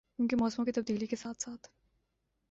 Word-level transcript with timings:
کیونکہ 0.15 0.35
موسموں 0.35 0.65
کی 0.65 0.71
تبدیلی 0.71 1.05
کے 1.05 1.15
ساتھ 1.15 1.41
ساتھ 1.41 1.67